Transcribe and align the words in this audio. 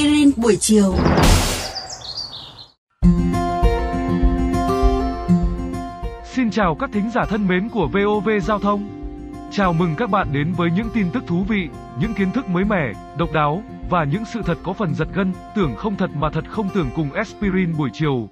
aspirin 0.00 0.30
buổi 0.36 0.56
chiều. 0.60 0.94
Xin 6.24 6.50
chào 6.50 6.76
các 6.80 6.90
thính 6.92 7.10
giả 7.14 7.24
thân 7.24 7.48
mến 7.48 7.68
của 7.68 7.88
VOV 7.92 8.28
Giao 8.42 8.58
thông. 8.58 8.88
Chào 9.52 9.72
mừng 9.72 9.94
các 9.98 10.10
bạn 10.10 10.28
đến 10.32 10.52
với 10.56 10.70
những 10.70 10.88
tin 10.94 11.10
tức 11.10 11.24
thú 11.26 11.44
vị, 11.48 11.68
những 12.00 12.14
kiến 12.14 12.32
thức 12.32 12.48
mới 12.48 12.64
mẻ, 12.64 12.92
độc 13.18 13.32
đáo 13.32 13.62
và 13.90 14.04
những 14.04 14.24
sự 14.34 14.40
thật 14.46 14.58
có 14.62 14.72
phần 14.72 14.94
giật 14.94 15.08
gân, 15.14 15.32
tưởng 15.54 15.76
không 15.76 15.96
thật 15.96 16.10
mà 16.14 16.30
thật 16.30 16.44
không 16.48 16.68
tưởng 16.74 16.90
cùng 16.96 17.12
aspirin 17.12 17.76
buổi 17.78 17.90
chiều. 17.92 18.28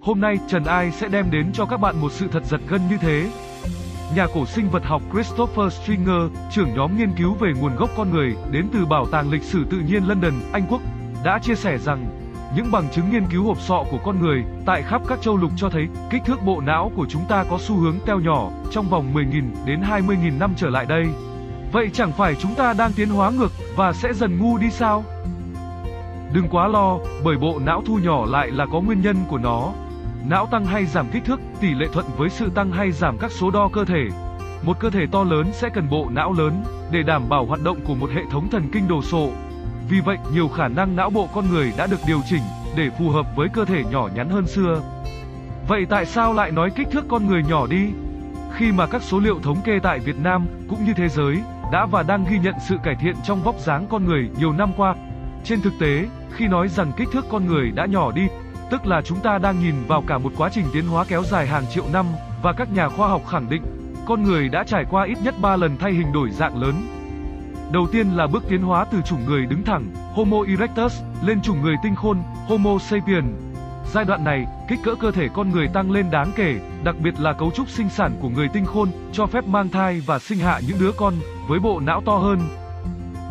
Hôm 0.00 0.20
nay 0.20 0.38
Trần 0.48 0.64
Ai 0.64 0.90
sẽ 0.92 1.08
đem 1.08 1.30
đến 1.30 1.52
cho 1.52 1.66
các 1.66 1.76
bạn 1.76 2.00
một 2.00 2.12
sự 2.12 2.28
thật 2.32 2.44
giật 2.44 2.60
gân 2.68 2.80
như 2.90 2.96
thế. 3.00 3.30
Nhà 4.14 4.26
cổ 4.34 4.46
sinh 4.46 4.70
vật 4.70 4.84
học 4.84 5.02
Christopher 5.12 5.72
Stringer, 5.72 6.30
trưởng 6.50 6.74
nhóm 6.74 6.96
nghiên 6.96 7.12
cứu 7.12 7.34
về 7.34 7.52
nguồn 7.60 7.76
gốc 7.76 7.90
con 7.96 8.10
người 8.10 8.36
đến 8.50 8.68
từ 8.72 8.86
Bảo 8.86 9.06
tàng 9.06 9.30
Lịch 9.30 9.42
sử 9.42 9.64
Tự 9.70 9.78
nhiên 9.78 10.04
London, 10.08 10.32
Anh 10.52 10.66
Quốc, 10.70 10.80
đã 11.24 11.38
chia 11.38 11.54
sẻ 11.54 11.78
rằng 11.78 12.06
những 12.56 12.70
bằng 12.72 12.88
chứng 12.94 13.10
nghiên 13.10 13.26
cứu 13.26 13.44
hộp 13.44 13.60
sọ 13.60 13.84
của 13.90 13.98
con 14.04 14.20
người 14.20 14.44
tại 14.66 14.82
khắp 14.82 15.02
các 15.08 15.22
châu 15.22 15.36
lục 15.36 15.50
cho 15.56 15.68
thấy 15.70 15.88
kích 16.10 16.22
thước 16.24 16.42
bộ 16.44 16.60
não 16.60 16.92
của 16.96 17.06
chúng 17.08 17.24
ta 17.28 17.44
có 17.50 17.58
xu 17.60 17.76
hướng 17.76 17.96
teo 18.06 18.20
nhỏ 18.20 18.50
trong 18.70 18.88
vòng 18.88 19.14
10.000 19.14 19.42
đến 19.66 19.80
20.000 19.80 20.38
năm 20.38 20.52
trở 20.56 20.68
lại 20.68 20.86
đây. 20.86 21.06
Vậy 21.72 21.90
chẳng 21.92 22.12
phải 22.12 22.34
chúng 22.34 22.54
ta 22.54 22.74
đang 22.78 22.92
tiến 22.92 23.08
hóa 23.08 23.30
ngược 23.30 23.52
và 23.76 23.92
sẽ 23.92 24.12
dần 24.12 24.38
ngu 24.38 24.58
đi 24.58 24.70
sao? 24.70 25.04
Đừng 26.32 26.48
quá 26.50 26.68
lo, 26.68 26.98
bởi 27.24 27.36
bộ 27.36 27.58
não 27.64 27.82
thu 27.86 27.98
nhỏ 27.98 28.26
lại 28.26 28.50
là 28.50 28.66
có 28.72 28.80
nguyên 28.80 29.00
nhân 29.00 29.16
của 29.28 29.38
nó. 29.38 29.72
Não 30.30 30.46
tăng 30.46 30.64
hay 30.66 30.86
giảm 30.86 31.06
kích 31.12 31.24
thước 31.24 31.40
tỷ 31.60 31.74
lệ 31.74 31.86
thuận 31.92 32.06
với 32.16 32.30
sự 32.30 32.50
tăng 32.54 32.70
hay 32.70 32.92
giảm 32.92 33.18
các 33.18 33.32
số 33.32 33.50
đo 33.50 33.68
cơ 33.72 33.84
thể. 33.84 34.08
Một 34.62 34.80
cơ 34.80 34.90
thể 34.90 35.06
to 35.12 35.24
lớn 35.24 35.46
sẽ 35.52 35.68
cần 35.68 35.90
bộ 35.90 36.08
não 36.10 36.32
lớn 36.32 36.64
để 36.90 37.02
đảm 37.02 37.28
bảo 37.28 37.46
hoạt 37.46 37.60
động 37.64 37.78
của 37.84 37.94
một 37.94 38.10
hệ 38.10 38.22
thống 38.30 38.50
thần 38.50 38.68
kinh 38.72 38.88
đồ 38.88 39.02
sộ. 39.02 39.30
Vì 39.88 40.00
vậy, 40.00 40.18
nhiều 40.32 40.48
khả 40.48 40.68
năng 40.68 40.96
não 40.96 41.10
bộ 41.10 41.28
con 41.34 41.50
người 41.50 41.72
đã 41.76 41.86
được 41.86 42.00
điều 42.06 42.20
chỉnh 42.30 42.42
để 42.76 42.90
phù 42.98 43.10
hợp 43.10 43.26
với 43.36 43.48
cơ 43.48 43.64
thể 43.64 43.84
nhỏ 43.90 44.08
nhắn 44.14 44.28
hơn 44.28 44.46
xưa. 44.46 44.82
Vậy 45.68 45.86
tại 45.90 46.06
sao 46.06 46.32
lại 46.32 46.50
nói 46.50 46.70
kích 46.70 46.88
thước 46.92 47.04
con 47.08 47.26
người 47.26 47.42
nhỏ 47.48 47.66
đi? 47.66 47.86
Khi 48.54 48.72
mà 48.72 48.86
các 48.86 49.02
số 49.02 49.18
liệu 49.18 49.38
thống 49.42 49.60
kê 49.64 49.78
tại 49.82 49.98
Việt 49.98 50.18
Nam 50.18 50.46
cũng 50.68 50.84
như 50.84 50.92
thế 50.96 51.08
giới 51.08 51.42
đã 51.72 51.86
và 51.86 52.02
đang 52.02 52.24
ghi 52.30 52.38
nhận 52.38 52.54
sự 52.68 52.76
cải 52.84 52.94
thiện 52.94 53.14
trong 53.24 53.42
vóc 53.42 53.58
dáng 53.58 53.86
con 53.90 54.04
người 54.04 54.30
nhiều 54.38 54.52
năm 54.52 54.72
qua. 54.76 54.94
Trên 55.44 55.60
thực 55.60 55.72
tế, 55.80 56.06
khi 56.32 56.46
nói 56.46 56.68
rằng 56.68 56.92
kích 56.96 57.08
thước 57.12 57.24
con 57.30 57.46
người 57.46 57.70
đã 57.70 57.86
nhỏ 57.86 58.12
đi, 58.12 58.26
tức 58.70 58.86
là 58.86 59.02
chúng 59.02 59.20
ta 59.20 59.38
đang 59.38 59.60
nhìn 59.60 59.74
vào 59.88 60.02
cả 60.06 60.18
một 60.18 60.32
quá 60.36 60.48
trình 60.52 60.66
tiến 60.72 60.86
hóa 60.86 61.04
kéo 61.08 61.22
dài 61.24 61.46
hàng 61.46 61.64
triệu 61.70 61.84
năm 61.92 62.06
và 62.42 62.52
các 62.52 62.72
nhà 62.72 62.88
khoa 62.88 63.08
học 63.08 63.22
khẳng 63.28 63.50
định 63.50 63.62
con 64.06 64.22
người 64.22 64.48
đã 64.48 64.64
trải 64.64 64.84
qua 64.90 65.04
ít 65.04 65.18
nhất 65.22 65.34
3 65.40 65.56
lần 65.56 65.76
thay 65.76 65.92
hình 65.92 66.12
đổi 66.12 66.30
dạng 66.30 66.62
lớn. 66.62 66.74
Đầu 67.72 67.86
tiên 67.92 68.10
là 68.10 68.26
bước 68.26 68.44
tiến 68.48 68.62
hóa 68.62 68.84
từ 68.92 69.02
chủng 69.02 69.26
người 69.26 69.46
đứng 69.46 69.62
thẳng, 69.62 69.86
Homo 70.14 70.36
erectus, 70.48 71.02
lên 71.22 71.40
chủng 71.42 71.62
người 71.62 71.76
tinh 71.82 71.94
khôn, 71.94 72.18
Homo 72.46 72.78
sapien. 72.78 73.24
Giai 73.92 74.04
đoạn 74.04 74.24
này, 74.24 74.46
kích 74.68 74.78
cỡ 74.82 74.94
cơ 74.94 75.10
thể 75.10 75.28
con 75.34 75.50
người 75.50 75.68
tăng 75.68 75.90
lên 75.90 76.10
đáng 76.10 76.32
kể, 76.36 76.60
đặc 76.84 76.96
biệt 76.98 77.20
là 77.20 77.32
cấu 77.32 77.50
trúc 77.50 77.68
sinh 77.68 77.88
sản 77.88 78.16
của 78.20 78.28
người 78.28 78.48
tinh 78.48 78.64
khôn, 78.64 78.88
cho 79.12 79.26
phép 79.26 79.46
mang 79.46 79.68
thai 79.68 80.00
và 80.06 80.18
sinh 80.18 80.38
hạ 80.38 80.60
những 80.68 80.78
đứa 80.80 80.92
con 80.92 81.14
với 81.48 81.60
bộ 81.60 81.80
não 81.80 82.02
to 82.06 82.16
hơn. 82.16 82.40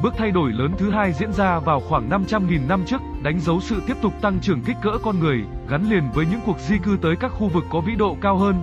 Bước 0.06 0.14
thay 0.18 0.32
đổi 0.32 0.52
lớn 0.52 0.72
thứ 0.78 0.92
hai 0.92 1.14
diễn 1.14 1.34
ra 1.34 1.60
vào 1.60 1.80
khoảng 1.80 2.10
500.000 2.10 2.68
năm 2.68 2.84
trước, 2.86 3.02
đánh 3.24 3.40
dấu 3.40 3.62
sự 3.62 3.82
tiếp 3.88 3.94
tục 4.02 4.14
tăng 4.22 4.40
trưởng 4.42 4.62
kích 4.62 4.76
cỡ 4.82 4.98
con 5.04 5.20
người, 5.20 5.44
gắn 5.70 5.90
liền 5.90 6.04
với 6.14 6.26
những 6.32 6.40
cuộc 6.46 6.60
di 6.60 6.78
cư 6.78 6.98
tới 7.02 7.16
các 7.16 7.32
khu 7.32 7.48
vực 7.48 7.64
có 7.70 7.82
vĩ 7.82 7.96
độ 7.96 8.18
cao 8.22 8.38
hơn. 8.38 8.56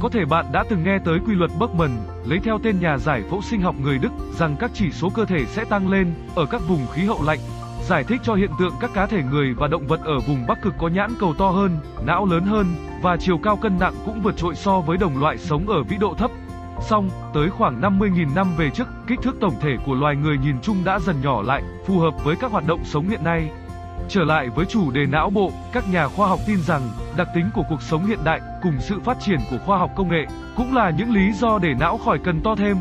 Có 0.00 0.08
thể 0.08 0.24
bạn 0.24 0.46
đã 0.52 0.64
từng 0.68 0.84
nghe 0.84 0.98
tới 1.04 1.18
quy 1.26 1.34
luật 1.34 1.50
Bergman, 1.60 1.90
lấy 2.26 2.38
theo 2.38 2.58
tên 2.62 2.80
nhà 2.80 2.98
giải 2.98 3.22
phẫu 3.30 3.42
sinh 3.42 3.60
học 3.60 3.74
người 3.82 3.98
Đức, 3.98 4.12
rằng 4.38 4.56
các 4.60 4.70
chỉ 4.74 4.90
số 4.90 5.10
cơ 5.14 5.24
thể 5.24 5.46
sẽ 5.46 5.64
tăng 5.64 5.90
lên 5.90 6.14
ở 6.34 6.46
các 6.46 6.62
vùng 6.68 6.86
khí 6.92 7.04
hậu 7.04 7.22
lạnh, 7.22 7.38
giải 7.88 8.04
thích 8.04 8.20
cho 8.24 8.34
hiện 8.34 8.50
tượng 8.58 8.74
các 8.80 8.90
cá 8.94 9.06
thể 9.06 9.22
người 9.30 9.54
và 9.54 9.68
động 9.68 9.86
vật 9.86 10.00
ở 10.04 10.20
vùng 10.20 10.46
Bắc 10.46 10.62
Cực 10.62 10.74
có 10.78 10.88
nhãn 10.88 11.10
cầu 11.20 11.34
to 11.38 11.50
hơn, 11.50 11.78
não 12.04 12.26
lớn 12.26 12.42
hơn 12.42 12.66
và 13.02 13.16
chiều 13.16 13.38
cao 13.38 13.56
cân 13.56 13.78
nặng 13.78 13.94
cũng 14.06 14.20
vượt 14.22 14.36
trội 14.36 14.54
so 14.54 14.80
với 14.80 14.96
đồng 14.96 15.20
loại 15.20 15.38
sống 15.38 15.68
ở 15.68 15.82
vĩ 15.82 15.96
độ 15.96 16.14
thấp. 16.14 16.30
Song 16.80 17.10
tới 17.34 17.50
khoảng 17.50 17.80
50.000 17.80 18.34
năm 18.34 18.56
về 18.56 18.70
trước, 18.70 18.88
kích 19.06 19.18
thước 19.22 19.36
tổng 19.40 19.54
thể 19.60 19.76
của 19.86 19.94
loài 19.94 20.16
người 20.16 20.38
nhìn 20.38 20.56
chung 20.62 20.84
đã 20.84 20.98
dần 20.98 21.16
nhỏ 21.22 21.42
lại, 21.42 21.62
phù 21.86 21.98
hợp 21.98 22.24
với 22.24 22.36
các 22.36 22.50
hoạt 22.50 22.66
động 22.66 22.84
sống 22.84 23.08
hiện 23.08 23.24
nay. 23.24 23.50
Trở 24.08 24.24
lại 24.24 24.48
với 24.48 24.66
chủ 24.66 24.90
đề 24.90 25.06
não 25.06 25.30
bộ, 25.30 25.52
các 25.72 25.84
nhà 25.92 26.08
khoa 26.08 26.28
học 26.28 26.40
tin 26.46 26.62
rằng 26.62 26.82
đặc 27.16 27.28
tính 27.34 27.50
của 27.54 27.62
cuộc 27.68 27.82
sống 27.82 28.06
hiện 28.06 28.18
đại 28.24 28.40
cùng 28.62 28.74
sự 28.80 29.00
phát 29.04 29.20
triển 29.20 29.38
của 29.50 29.58
khoa 29.66 29.78
học 29.78 29.90
công 29.96 30.08
nghệ 30.08 30.26
cũng 30.56 30.74
là 30.74 30.90
những 30.90 31.14
lý 31.14 31.32
do 31.32 31.58
để 31.58 31.74
não 31.80 31.98
khỏi 31.98 32.18
cần 32.24 32.40
to 32.40 32.54
thêm. 32.54 32.76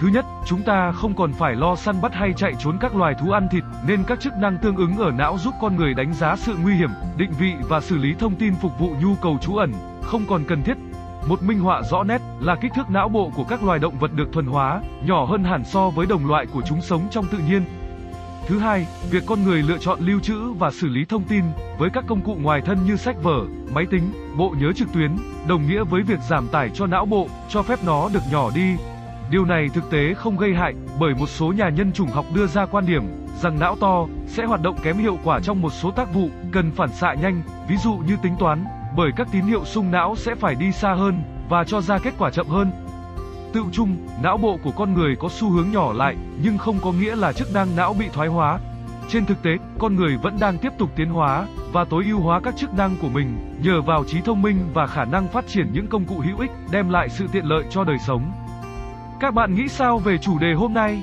Thứ 0.00 0.08
nhất, 0.08 0.24
chúng 0.46 0.62
ta 0.62 0.92
không 0.92 1.14
còn 1.14 1.32
phải 1.32 1.54
lo 1.54 1.76
săn 1.76 2.00
bắt 2.02 2.14
hay 2.14 2.32
chạy 2.36 2.52
trốn 2.58 2.76
các 2.80 2.96
loài 2.96 3.14
thú 3.14 3.30
ăn 3.30 3.48
thịt, 3.50 3.64
nên 3.86 4.04
các 4.04 4.20
chức 4.20 4.32
năng 4.36 4.58
tương 4.58 4.76
ứng 4.76 4.96
ở 4.98 5.10
não 5.10 5.38
giúp 5.38 5.54
con 5.60 5.76
người 5.76 5.94
đánh 5.94 6.14
giá 6.14 6.36
sự 6.36 6.56
nguy 6.62 6.74
hiểm, 6.74 6.90
định 7.16 7.30
vị 7.38 7.52
và 7.68 7.80
xử 7.80 7.96
lý 7.96 8.14
thông 8.18 8.34
tin 8.34 8.54
phục 8.54 8.78
vụ 8.78 8.90
nhu 9.02 9.14
cầu 9.22 9.38
trú 9.42 9.56
ẩn, 9.56 9.72
không 10.02 10.24
còn 10.28 10.44
cần 10.44 10.62
thiết. 10.62 10.76
Một 11.26 11.42
minh 11.42 11.60
họa 11.60 11.82
rõ 11.82 12.04
nét 12.04 12.20
là 12.40 12.56
kích 12.56 12.72
thước 12.74 12.90
não 12.90 13.08
bộ 13.08 13.30
của 13.36 13.44
các 13.44 13.62
loài 13.62 13.78
động 13.78 13.98
vật 13.98 14.10
được 14.14 14.32
thuần 14.32 14.46
hóa, 14.46 14.82
nhỏ 15.06 15.24
hơn 15.24 15.44
hẳn 15.44 15.64
so 15.64 15.90
với 15.90 16.06
đồng 16.06 16.26
loại 16.26 16.46
của 16.46 16.62
chúng 16.68 16.82
sống 16.82 17.08
trong 17.10 17.24
tự 17.32 17.38
nhiên. 17.38 17.64
Thứ 18.46 18.58
hai, 18.58 18.86
việc 19.10 19.22
con 19.26 19.44
người 19.44 19.62
lựa 19.62 19.78
chọn 19.78 19.98
lưu 20.00 20.20
trữ 20.20 20.52
và 20.52 20.70
xử 20.70 20.88
lý 20.88 21.04
thông 21.04 21.22
tin 21.22 21.44
với 21.78 21.90
các 21.90 22.04
công 22.06 22.20
cụ 22.20 22.36
ngoài 22.40 22.60
thân 22.60 22.78
như 22.86 22.96
sách 22.96 23.16
vở, 23.22 23.44
máy 23.74 23.86
tính, 23.90 24.12
bộ 24.36 24.54
nhớ 24.60 24.72
trực 24.72 24.92
tuyến, 24.92 25.10
đồng 25.46 25.66
nghĩa 25.66 25.84
với 25.84 26.02
việc 26.02 26.18
giảm 26.28 26.48
tải 26.48 26.70
cho 26.74 26.86
não 26.86 27.06
bộ, 27.06 27.28
cho 27.48 27.62
phép 27.62 27.78
nó 27.86 28.08
được 28.14 28.22
nhỏ 28.32 28.50
đi. 28.54 28.76
Điều 29.30 29.44
này 29.44 29.68
thực 29.74 29.90
tế 29.90 30.14
không 30.14 30.36
gây 30.36 30.54
hại, 30.54 30.74
bởi 31.00 31.14
một 31.14 31.28
số 31.28 31.52
nhà 31.52 31.68
nhân 31.68 31.92
chủng 31.92 32.10
học 32.10 32.24
đưa 32.34 32.46
ra 32.46 32.66
quan 32.66 32.86
điểm 32.86 33.02
rằng 33.42 33.60
não 33.60 33.76
to 33.80 34.06
sẽ 34.26 34.44
hoạt 34.44 34.62
động 34.62 34.76
kém 34.82 34.98
hiệu 34.98 35.18
quả 35.24 35.40
trong 35.40 35.62
một 35.62 35.72
số 35.72 35.90
tác 35.90 36.14
vụ 36.14 36.28
cần 36.52 36.70
phản 36.70 36.92
xạ 36.92 37.14
nhanh, 37.14 37.42
ví 37.68 37.76
dụ 37.76 37.92
như 38.06 38.16
tính 38.22 38.34
toán, 38.38 38.64
bởi 38.96 39.10
các 39.16 39.28
tín 39.32 39.44
hiệu 39.44 39.64
sung 39.64 39.90
não 39.90 40.16
sẽ 40.16 40.34
phải 40.34 40.54
đi 40.54 40.72
xa 40.72 40.94
hơn 40.94 41.22
và 41.48 41.64
cho 41.64 41.80
ra 41.80 41.98
kết 41.98 42.14
quả 42.18 42.30
chậm 42.30 42.48
hơn. 42.48 42.70
Tự 43.52 43.64
chung, 43.72 43.96
não 44.22 44.36
bộ 44.36 44.58
của 44.64 44.70
con 44.70 44.94
người 44.94 45.16
có 45.16 45.28
xu 45.28 45.50
hướng 45.50 45.70
nhỏ 45.70 45.92
lại, 45.92 46.16
nhưng 46.42 46.58
không 46.58 46.78
có 46.82 46.92
nghĩa 46.92 47.16
là 47.16 47.32
chức 47.32 47.54
năng 47.54 47.76
não 47.76 47.94
bị 47.98 48.08
thoái 48.12 48.28
hóa. 48.28 48.58
Trên 49.08 49.26
thực 49.26 49.42
tế, 49.42 49.56
con 49.78 49.96
người 49.96 50.16
vẫn 50.16 50.36
đang 50.40 50.58
tiếp 50.58 50.72
tục 50.78 50.90
tiến 50.96 51.08
hóa 51.08 51.46
và 51.72 51.84
tối 51.84 52.04
ưu 52.04 52.20
hóa 52.20 52.40
các 52.40 52.56
chức 52.56 52.74
năng 52.74 52.96
của 53.02 53.08
mình 53.08 53.58
nhờ 53.62 53.82
vào 53.82 54.04
trí 54.04 54.20
thông 54.20 54.42
minh 54.42 54.70
và 54.74 54.86
khả 54.86 55.04
năng 55.04 55.28
phát 55.28 55.46
triển 55.48 55.72
những 55.72 55.86
công 55.86 56.04
cụ 56.04 56.22
hữu 56.26 56.38
ích 56.38 56.50
đem 56.70 56.88
lại 56.88 57.08
sự 57.08 57.26
tiện 57.32 57.44
lợi 57.44 57.64
cho 57.70 57.84
đời 57.84 57.98
sống. 58.06 58.32
Các 59.20 59.34
bạn 59.34 59.54
nghĩ 59.54 59.68
sao 59.68 59.98
về 59.98 60.18
chủ 60.18 60.38
đề 60.38 60.52
hôm 60.54 60.74
nay? 60.74 61.02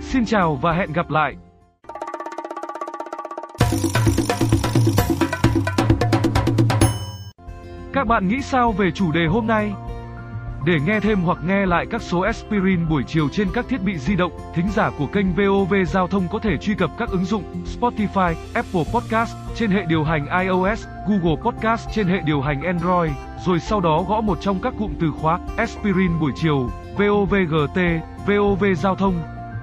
Xin 0.00 0.24
chào 0.24 0.54
và 0.54 0.72
hẹn 0.72 0.92
gặp 0.92 1.10
lại. 1.10 1.36
Các 7.92 8.06
bạn 8.06 8.28
nghĩ 8.28 8.42
sao 8.42 8.72
về 8.72 8.90
chủ 8.90 9.12
đề 9.12 9.26
hôm 9.26 9.46
nay? 9.46 9.72
Để 10.66 10.78
nghe 10.86 11.00
thêm 11.00 11.20
hoặc 11.20 11.38
nghe 11.46 11.66
lại 11.66 11.86
các 11.90 12.02
số 12.02 12.20
aspirin 12.20 12.88
buổi 12.88 13.02
chiều 13.06 13.28
trên 13.28 13.48
các 13.54 13.64
thiết 13.68 13.82
bị 13.82 13.98
di 13.98 14.16
động, 14.16 14.32
thính 14.54 14.68
giả 14.74 14.90
của 14.98 15.06
kênh 15.06 15.26
VOV 15.34 15.74
Giao 15.86 16.08
thông 16.08 16.28
có 16.32 16.38
thể 16.38 16.56
truy 16.56 16.74
cập 16.74 16.90
các 16.98 17.08
ứng 17.08 17.24
dụng 17.24 17.44
Spotify, 17.80 18.34
Apple 18.54 18.84
Podcast 18.94 19.36
trên 19.54 19.70
hệ 19.70 19.84
điều 19.88 20.04
hành 20.04 20.26
iOS, 20.42 20.86
Google 21.08 21.42
Podcast 21.42 21.88
trên 21.94 22.06
hệ 22.06 22.20
điều 22.24 22.40
hành 22.40 22.62
Android, 22.62 23.12
rồi 23.46 23.60
sau 23.60 23.80
đó 23.80 24.04
gõ 24.08 24.20
một 24.20 24.38
trong 24.40 24.60
các 24.60 24.74
cụm 24.78 24.94
từ 25.00 25.10
khóa 25.20 25.38
aspirin 25.56 26.20
buổi 26.20 26.32
chiều, 26.36 26.70
VOVGT, 26.96 27.78
VOV 28.26 28.64
Giao 28.76 28.94
thông. 28.94 29.37